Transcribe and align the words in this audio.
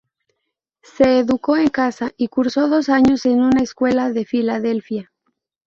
Se 0.81 1.19
educó 1.19 1.57
en 1.57 1.67
casa 1.67 2.11
y 2.17 2.27
cursó 2.27 2.67
dos 2.67 2.89
años 2.89 3.27
en 3.27 3.39
una 3.43 3.61
escuela 3.61 4.09
de 4.09 4.25
Filadelfia. 4.25 5.11